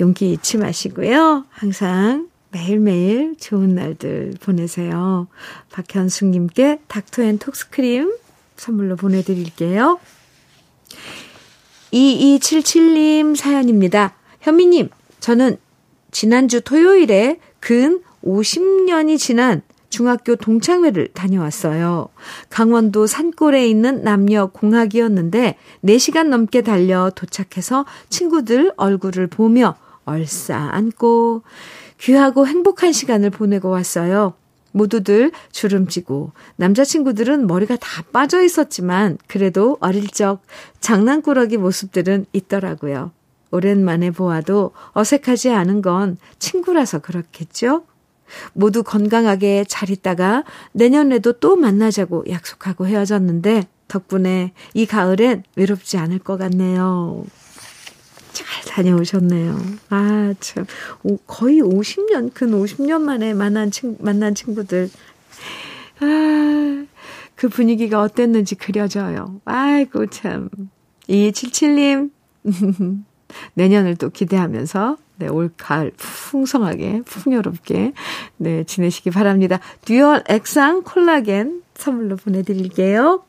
용기 0.00 0.32
잊지 0.32 0.56
마시고요. 0.56 1.44
항상 1.50 2.28
매일매일 2.56 3.36
좋은 3.38 3.74
날들 3.74 4.34
보내세요. 4.40 5.28
박현숙님께 5.70 6.80
닥터앤톡스크림 6.88 8.16
선물로 8.56 8.96
보내드릴게요. 8.96 10.00
2277님 11.92 13.36
사연입니다. 13.36 14.14
현미님, 14.40 14.88
저는 15.20 15.58
지난주 16.10 16.62
토요일에 16.62 17.38
근 17.60 18.00
50년이 18.24 19.18
지난 19.18 19.60
중학교 19.90 20.34
동창회를 20.36 21.08
다녀왔어요. 21.12 22.08
강원도 22.48 23.06
산골에 23.06 23.68
있는 23.68 24.02
남녀 24.02 24.46
공학이었는데 24.46 25.56
4시간 25.84 26.28
넘게 26.28 26.62
달려 26.62 27.10
도착해서 27.14 27.84
친구들 28.08 28.72
얼굴을 28.76 29.26
보며 29.26 29.76
얼싸 30.06 30.56
안고 30.72 31.42
귀하고 31.98 32.46
행복한 32.46 32.92
시간을 32.92 33.30
보내고 33.30 33.70
왔어요. 33.70 34.34
모두들 34.72 35.32
주름지고 35.52 36.32
남자친구들은 36.56 37.46
머리가 37.46 37.76
다 37.76 38.02
빠져 38.12 38.42
있었지만 38.42 39.16
그래도 39.26 39.78
어릴 39.80 40.08
적 40.08 40.42
장난꾸러기 40.80 41.56
모습들은 41.56 42.26
있더라고요. 42.32 43.12
오랜만에 43.50 44.10
보아도 44.10 44.72
어색하지 44.92 45.50
않은 45.50 45.80
건 45.80 46.18
친구라서 46.38 46.98
그렇겠죠? 46.98 47.84
모두 48.52 48.82
건강하게 48.82 49.64
잘 49.68 49.88
있다가 49.88 50.44
내년에도 50.72 51.32
또 51.32 51.56
만나자고 51.56 52.24
약속하고 52.28 52.86
헤어졌는데 52.86 53.66
덕분에 53.88 54.52
이 54.74 54.84
가을엔 54.84 55.44
외롭지 55.54 55.96
않을 55.96 56.18
것 56.18 56.36
같네요. 56.36 57.24
잘 58.36 58.64
다녀오셨네요. 58.64 59.58
아, 59.88 60.34
참. 60.40 60.66
오, 61.02 61.16
거의 61.26 61.62
50년, 61.62 62.34
근 62.34 62.50
50년 62.50 63.00
만에 63.00 63.32
만난 63.32 63.70
친, 63.70 63.96
만난 63.98 64.34
친구들. 64.34 64.90
아, 66.00 66.86
그 67.34 67.48
분위기가 67.48 68.02
어땠는지 68.02 68.54
그려져요. 68.56 69.40
아이고, 69.46 70.08
참. 70.08 70.50
2277님. 71.08 72.10
내년을 73.54 73.96
또 73.96 74.10
기대하면서, 74.10 74.98
네, 75.16 75.28
올 75.28 75.50
가을 75.56 75.92
풍성하게, 75.96 77.02
풍요롭게, 77.06 77.92
네, 78.36 78.64
지내시기 78.64 79.10
바랍니다. 79.10 79.60
듀얼 79.86 80.22
액상 80.28 80.82
콜라겐 80.82 81.62
선물로 81.74 82.16
보내드릴게요. 82.16 83.24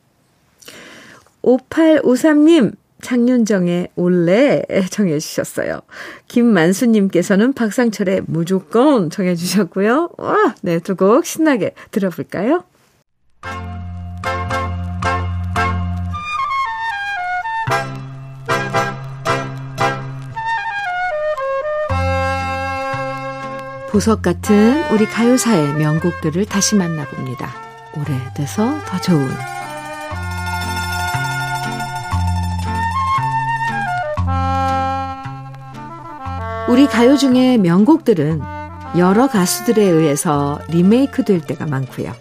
5853님, 1.44 2.76
장윤정의 3.02 3.90
올레 3.96 4.64
정해 4.90 5.20
주셨어요. 5.20 5.82
김만수님께서는 6.28 7.54
박상철의 7.54 8.24
무조건 8.28 9.10
정해 9.10 9.36
주셨고요. 9.36 10.10
와, 10.18 10.56
네, 10.62 10.80
두 10.80 10.96
곡 10.96 11.26
신나게 11.26 11.74
들어볼까요? 11.92 12.64
보석 23.90 24.22
같은 24.22 24.84
우리 24.92 25.06
가요사의 25.06 25.74
명곡들을 25.74 26.46
다시 26.46 26.76
만나봅니다. 26.76 27.52
오래돼서 27.96 28.80
더 28.86 29.02
좋은 29.02 29.57
우리 36.70 36.86
가요 36.86 37.16
중에 37.16 37.58
명곡들은 37.58 38.42
여러 38.98 39.28
가수들에 39.28 39.82
의해서 39.82 40.60
리메이크 40.70 41.24
될 41.24 41.40
때가 41.40 41.66
많고요. 41.66 42.12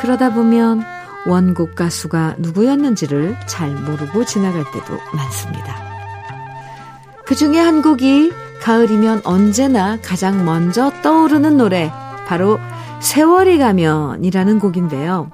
그러다 0.00 0.34
보면 0.34 0.82
원곡 1.26 1.76
가수가 1.76 2.36
누구였는지를 2.38 3.36
잘 3.46 3.70
모르고 3.70 4.24
지나갈 4.24 4.64
때도 4.64 4.98
많습니다. 5.14 5.76
그 7.24 7.36
중에 7.36 7.58
한 7.58 7.82
곡이 7.82 8.32
가을이면 8.60 9.22
언제나 9.24 9.98
가장 10.00 10.44
먼저 10.44 10.90
떠오르는 11.02 11.56
노래, 11.56 11.92
바로 12.26 12.58
세월이 13.00 13.58
가면이라는 13.58 14.58
곡인데요. 14.58 15.30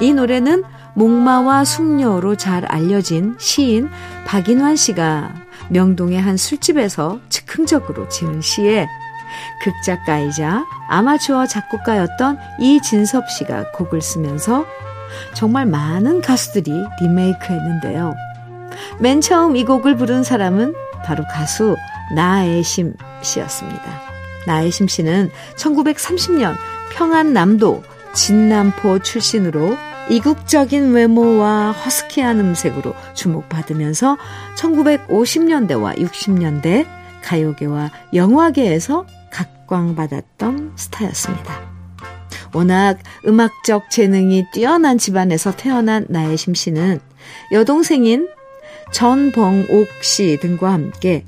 이 0.00 0.12
노래는 0.12 0.64
목마와 0.94 1.64
숙녀로 1.64 2.34
잘 2.34 2.64
알려진 2.64 3.36
시인 3.38 3.88
박인환 4.26 4.74
씨가 4.74 5.34
명동의 5.70 6.20
한 6.20 6.36
술집에서 6.36 7.20
즉흥적으로 7.28 8.08
지은 8.08 8.40
시에 8.40 8.86
극작가이자 9.62 10.66
아마추어 10.88 11.46
작곡가였던 11.46 12.38
이진섭 12.60 13.30
씨가 13.30 13.72
곡을 13.72 14.02
쓰면서 14.02 14.66
정말 15.34 15.66
많은 15.66 16.20
가수들이 16.20 16.72
리메이크 17.00 17.52
했는데요. 17.52 18.14
맨 19.00 19.20
처음 19.20 19.56
이 19.56 19.64
곡을 19.64 19.96
부른 19.96 20.22
사람은 20.22 20.74
바로 21.04 21.24
가수 21.30 21.76
나애심 22.14 22.94
씨였습니다. 23.22 23.82
나애심 24.46 24.88
씨는 24.88 25.30
1930년 25.56 26.54
평안남도 26.92 27.82
진남포 28.14 29.00
출신으로 29.00 29.76
이국적인 30.08 30.92
외모와 30.92 31.72
허스키한 31.72 32.40
음색으로 32.40 32.94
주목받으면서 33.14 34.16
1950년대와 34.56 35.98
60년대 35.98 36.86
가요계와 37.22 37.90
영화계에서 38.14 39.06
각광받았던 39.30 40.72
스타였습니다. 40.76 41.60
워낙 42.52 42.98
음악적 43.26 43.90
재능이 43.90 44.46
뛰어난 44.52 44.98
집안에서 44.98 45.54
태어난 45.54 46.06
나혜심 46.08 46.54
씨는 46.54 47.00
여동생인 47.52 48.28
전봉옥 48.92 49.88
씨 50.02 50.38
등과 50.40 50.72
함께 50.72 51.24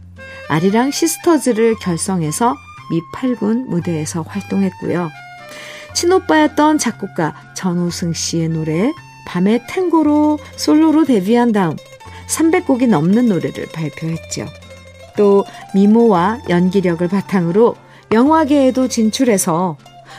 아리랑 0.49 0.91
시스터즈를 0.91 1.77
결성해서 1.81 2.57
미팔군 2.91 3.69
무대에서 3.69 4.23
활동했고요. 4.23 5.11
친오빠였던 5.95 6.79
작곡가 6.79 7.35
전우승 7.55 8.13
씨의 8.13 8.49
노래 8.49 8.93
밤의 9.27 9.67
탱고로 9.69 10.39
솔로로 10.57 11.05
데뷔한 11.05 11.53
다음 11.53 11.77
300곡이 12.29 12.89
넘는 12.89 13.27
노래를 13.27 13.67
발표했죠. 13.73 14.47
또 15.17 15.45
미모와 15.75 16.41
연기력을 16.49 17.07
바탕으로 17.07 17.77
영화계에도 18.13 18.89
진출해서 18.89 19.77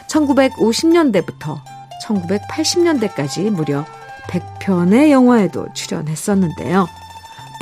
1950년대부터 0.08 1.60
1980년대까지 2.04 3.50
무려 3.50 3.86
100편의 4.28 5.12
영화에도 5.12 5.68
출연했었는데요. 5.74 6.88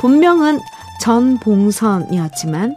본명은 0.00 0.60
전봉선이었지만 1.00 2.76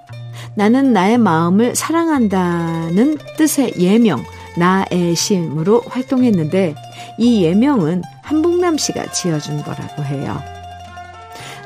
나는 0.56 0.94
나의 0.94 1.18
마음을 1.18 1.76
사랑한다는 1.76 3.18
뜻의 3.38 3.74
예명 3.78 4.24
나의 4.58 5.16
심으로 5.16 5.82
활동했는데 5.88 6.76
이 7.18 7.44
예명은 7.44 8.04
한복남 8.24 8.78
씨가 8.78 9.12
지어준 9.12 9.64
거라고 9.64 10.04
해요. 10.04 10.42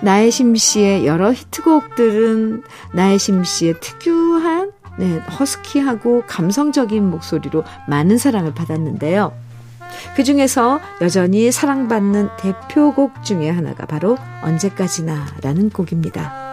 나의 0.01 0.31
심 0.31 0.55
씨의 0.55 1.05
여러 1.05 1.33
히트곡들은 1.33 2.63
나의 2.93 3.19
심 3.19 3.43
씨의 3.43 3.79
특유한 3.79 4.71
네, 4.97 5.17
허스키하고 5.17 6.23
감성적인 6.27 7.09
목소리로 7.09 7.63
많은 7.87 8.17
사랑을 8.17 8.53
받았는데요. 8.53 9.31
그 10.15 10.23
중에서 10.23 10.79
여전히 11.01 11.51
사랑받는 11.51 12.29
대표곡 12.37 13.23
중에 13.23 13.49
하나가 13.49 13.85
바로 13.85 14.17
언제까지나 14.41 15.25
라는 15.41 15.69
곡입니다. 15.69 16.49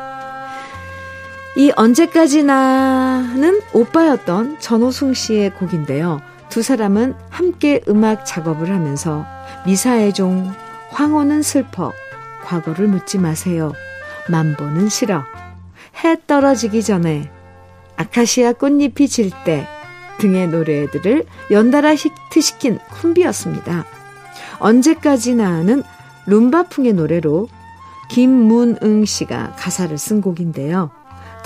이 1.56 1.72
언제까지나는 1.74 3.60
오빠였던 3.72 4.60
전호승 4.60 5.14
씨의 5.14 5.54
곡인데요. 5.54 6.20
두 6.48 6.62
사람은 6.62 7.14
함께 7.30 7.82
음악 7.88 8.24
작업을 8.24 8.70
하면서 8.70 9.26
미사의 9.66 10.12
종, 10.14 10.52
황호는 10.90 11.42
슬퍼, 11.42 11.92
과거를 12.44 12.88
묻지 12.88 13.18
마세요, 13.18 13.72
만보는 14.30 14.88
싫어, 14.88 15.22
해 16.02 16.16
떨어지기 16.26 16.82
전에, 16.82 17.30
아카시아 17.96 18.52
꽃잎이 18.54 19.08
질 19.08 19.30
때 19.44 19.66
등의 20.18 20.48
노래들을 20.48 21.24
연달아 21.50 21.94
히트시킨 21.94 22.78
콤비였습니다. 23.00 23.84
언제까지나는 24.58 25.82
룸바풍의 26.26 26.94
노래로 26.94 27.48
김문응 28.08 29.04
씨가 29.04 29.54
가사를 29.56 29.96
쓴 29.98 30.20
곡인데요. 30.20 30.90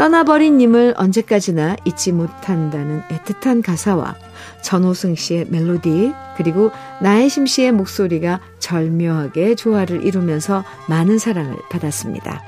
떠나버린 0.00 0.56
님을 0.56 0.94
언제까지나 0.96 1.76
잊지 1.84 2.12
못한다는 2.12 3.02
애틋한 3.10 3.62
가사와 3.62 4.16
전호승 4.62 5.14
씨의 5.14 5.48
멜로디 5.50 6.14
그리고 6.38 6.70
나혜심 7.02 7.44
씨의 7.44 7.72
목소리가 7.72 8.40
절묘하게 8.60 9.56
조화를 9.56 10.02
이루면서 10.06 10.64
많은 10.88 11.18
사랑을 11.18 11.54
받았습니다. 11.68 12.42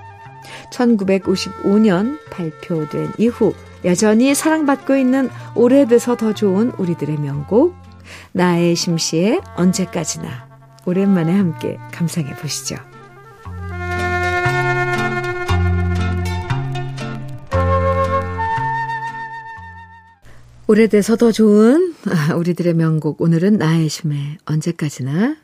1955년 0.73 2.19
발표된 2.31 3.12
이후 3.19 3.53
여전히 3.85 4.35
사랑받고 4.35 4.97
있는 4.97 5.29
오래돼서 5.55 6.17
더 6.17 6.33
좋은 6.33 6.71
우리들의 6.79 7.19
명곡 7.19 7.75
나혜심 8.33 8.97
씨의 8.97 9.43
언제까지나 9.57 10.49
오랜만에 10.87 11.37
함께 11.37 11.77
감상해 11.93 12.35
보시죠. 12.37 12.91
오래돼서 20.73 21.17
더 21.17 21.31
좋은 21.31 21.95
우리들의 22.35 22.73
명곡 22.73 23.21
오늘은 23.21 23.59
나의 23.59 23.91
심의 23.91 24.39
언제까지나 24.47 25.37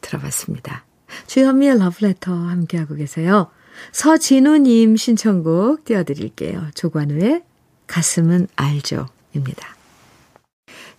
들어봤습니다. 0.00 0.84
주현미의 1.26 1.80
러브레터 1.80 2.32
함께하고 2.32 2.94
계세요. 2.94 3.48
서진우님 3.90 4.94
신청곡 4.94 5.84
띄워드릴게요. 5.84 6.68
조관우의 6.74 7.42
가슴은 7.88 8.46
알죠 8.54 9.08
입니다. 9.34 9.74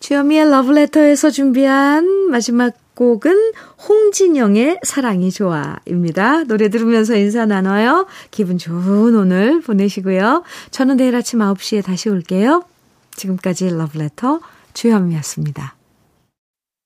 주현미의 0.02 0.50
러브레터에서 0.50 1.30
준비한 1.30 2.06
마지막 2.30 2.74
곡은 2.96 3.54
홍진영의 3.88 4.82
사랑이 4.84 5.32
좋아입니다. 5.32 6.44
노래 6.44 6.68
들으면서 6.68 7.16
인사 7.16 7.46
나눠요. 7.46 8.08
기분 8.30 8.58
좋은 8.58 9.16
오늘 9.16 9.62
보내시고요. 9.62 10.44
저는 10.72 10.98
내일 10.98 11.16
아침 11.16 11.40
9시에 11.40 11.82
다시 11.82 12.10
올게요. 12.10 12.66
지금까지 13.20 13.70
러브레터 13.70 14.40
주현미였습니다. 14.74 15.79